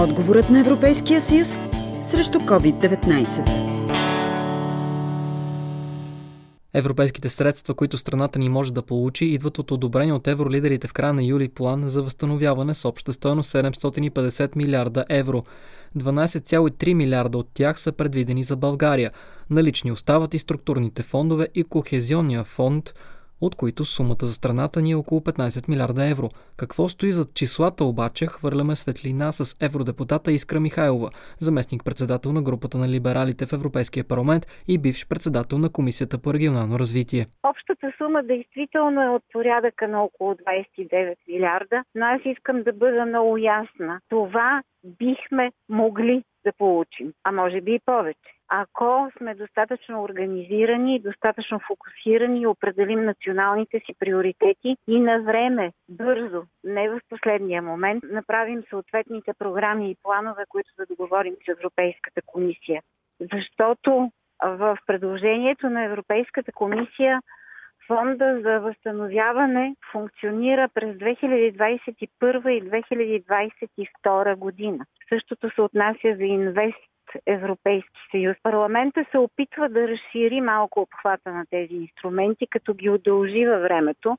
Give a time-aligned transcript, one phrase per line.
[0.00, 1.58] Отговорът на Европейския съюз
[2.02, 3.50] срещу COVID-19.
[6.74, 11.12] Европейските средства, които страната ни може да получи, идват от одобрение от евролидерите в края
[11.12, 15.42] на юли план за възстановяване с обща стоеност 750 милиарда евро.
[15.96, 19.10] 12,3 милиарда от тях са предвидени за България.
[19.50, 22.94] Налични остават и структурните фондове и Кохезионния фонд–
[23.40, 26.28] от които сумата за страната ни е около 15 милиарда евро.
[26.56, 32.88] Какво стои зад числата обаче, хвърляме светлина с евродепутата Искра Михайлова, заместник-председател на групата на
[32.88, 37.26] либералите в Европейския парламент и бивш председател на Комисията по регионално развитие.
[37.42, 43.06] Общата сума действително е от порядъка на около 29 милиарда, но аз искам да бъда
[43.06, 44.00] много ясна.
[44.08, 51.60] Това бихме могли да получим, а може би и повече ако сме достатъчно организирани, достатъчно
[51.66, 58.62] фокусирани и определим националните си приоритети и на време, бързо, не в последния момент, направим
[58.70, 62.82] съответните програми и планове, които да договорим с Европейската комисия.
[63.32, 64.10] Защото
[64.42, 67.20] в предложението на Европейската комисия
[67.86, 74.84] Фонда за възстановяване функционира през 2021 и 2022 година.
[75.08, 76.88] Същото се отнася за инвест
[77.26, 78.36] Европейски съюз.
[78.42, 84.18] Парламента се опитва да разшири малко обхвата на тези инструменти, като ги удължи във времето,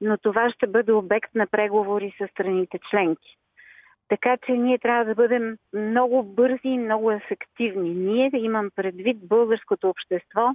[0.00, 3.36] но това ще бъде обект на преговори с страните членки.
[4.08, 7.90] Така че ние трябва да бъдем много бързи и много ефективни.
[7.90, 10.50] Ние имам предвид българското общество,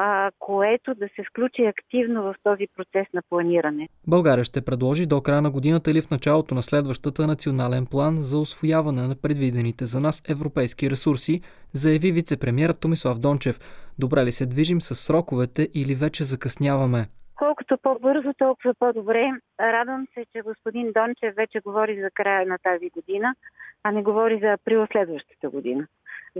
[0.00, 3.88] а, което да се включи активно в този процес на планиране.
[4.06, 8.38] България ще предложи до края на годината или в началото на следващата национален план за
[8.38, 11.40] освояване на предвидените за нас европейски ресурси,
[11.72, 13.58] заяви вице-премьерът Томислав Дончев.
[13.98, 17.06] Добре ли се движим с сроковете или вече закъсняваме?
[17.34, 19.30] Колкото по-бързо, толкова по-добре.
[19.60, 23.34] Радвам се, че господин Дончев вече говори за края на тази година,
[23.82, 25.86] а не говори за април следващата година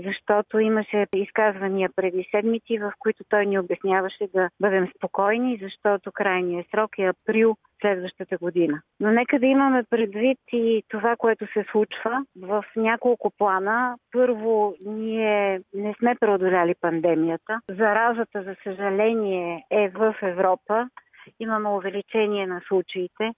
[0.07, 6.67] защото имаше изказвания преди седмици, в които той ни обясняваше да бъдем спокойни, защото крайният
[6.71, 8.81] срок е април следващата година.
[9.01, 13.97] Но нека да имаме предвид и това, което се случва в няколко плана.
[14.13, 17.61] Първо, ние не сме преодоляли пандемията.
[17.69, 20.89] Заразата, за съжаление, е в Европа.
[21.41, 23.33] Имаме увеличение на случаите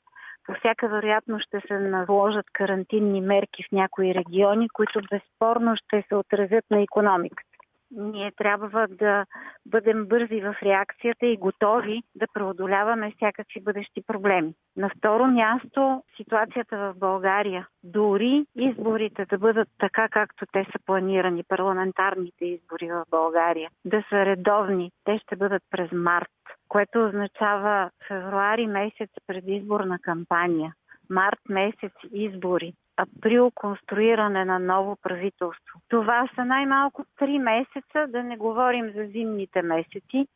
[0.51, 6.15] по всяка вероятност ще се наложат карантинни мерки в някои региони, които безспорно ще се
[6.15, 7.51] отразят на економиката.
[7.91, 9.25] Ние трябва да
[9.67, 14.53] бъдем бързи в реакцията и готови да преодоляваме всякакви бъдещи проблеми.
[14.77, 17.67] На второ място, ситуацията в България.
[17.83, 24.25] Дори изборите да бъдат така, както те са планирани, парламентарните избори в България, да са
[24.25, 26.40] редовни, те ще бъдат през март
[26.71, 30.75] което означава февруари месец предизборна кампания,
[31.11, 35.81] март месец избори, април конструиране на ново правителство.
[35.89, 40.27] Това са най-малко три месеца, да не говорим за зимните месеци,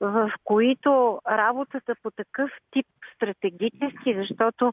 [0.00, 4.72] в които работата по такъв тип стратегически, защото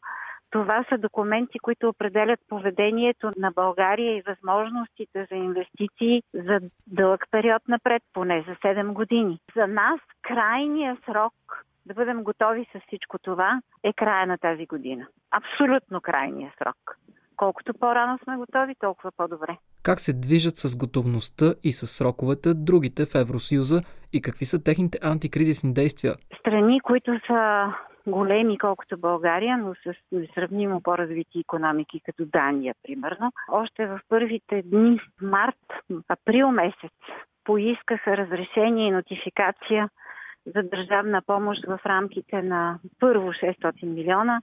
[0.51, 7.61] това са документи, които определят поведението на България и възможностите за инвестиции за дълъг период
[7.67, 9.39] напред, поне за 7 години.
[9.55, 11.33] За нас крайният срок
[11.85, 15.07] да бъдем готови с всичко това е края на тази година.
[15.31, 16.97] Абсолютно крайният срок.
[17.35, 19.57] Колкото по-рано сме готови, толкова по-добре.
[19.83, 23.81] Как се движат с готовността и с сроковете другите в Евросъюза
[24.13, 26.13] и какви са техните антикризисни действия?
[26.39, 27.73] Страни, които са
[28.07, 33.31] големи колкото България, но с несравнимо по-развити економики, като Дания, примерно.
[33.49, 35.57] Още в първите дни, март,
[36.09, 36.93] април месец,
[37.43, 39.89] поискаха разрешение и нотификация
[40.45, 44.41] за държавна помощ в рамките на първо 600 милиона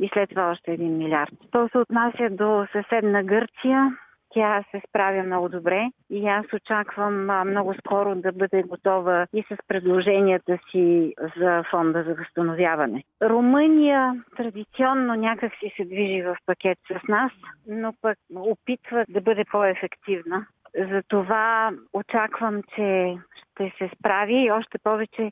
[0.00, 1.34] и след това още 1 милиард.
[1.50, 3.96] То се отнася до съседна Гърция,
[4.38, 9.56] тя се справя много добре и аз очаквам много скоро да бъде готова и с
[9.68, 13.04] предложенията си за фонда за възстановяване.
[13.22, 17.32] Румъния традиционно някак си се движи в пакет с нас,
[17.66, 20.46] но пък опитва да бъде по-ефективна.
[20.92, 25.30] Затова очаквам, че ще се справи и още повече,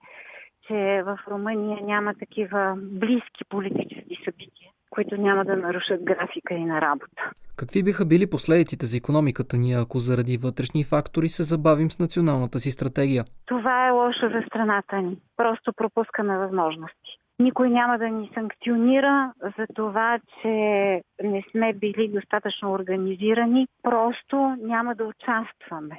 [0.66, 4.55] че в Румъния няма такива близки политически събития,
[4.96, 7.22] които няма да нарушат графика и на работа.
[7.56, 12.58] Какви биха били последиците за економиката ни, ако заради вътрешни фактори се забавим с националната
[12.58, 13.24] си стратегия?
[13.46, 15.16] Това е лошо за страната ни.
[15.36, 17.10] Просто пропускаме възможности.
[17.38, 20.48] Никой няма да ни санкционира за това, че
[21.22, 23.66] не сме били достатъчно организирани.
[23.82, 24.36] Просто
[24.72, 25.96] няма да участваме.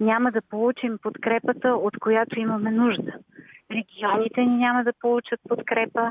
[0.00, 3.12] няма да получим подкрепата, от която имаме нужда.
[3.74, 6.10] Регионите ни няма да получат подкрепа,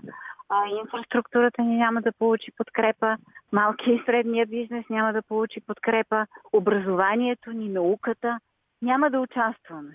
[0.49, 3.17] а, инфраструктурата ни няма да получи подкрепа,
[3.51, 8.39] малкия и средния бизнес няма да получи подкрепа, образованието ни, науката
[8.81, 9.93] няма да участваме.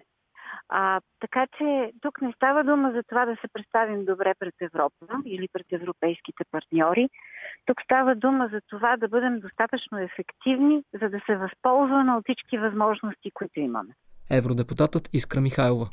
[0.68, 5.06] А, така че тук не става дума за това да се представим добре пред Европа
[5.26, 7.08] или пред европейските партньори.
[7.66, 12.58] Тук става дума за това да бъдем достатъчно ефективни, за да се възползваме от всички
[12.58, 13.94] възможности, които имаме.
[14.30, 15.86] Евродепутатът Искра Михайлова.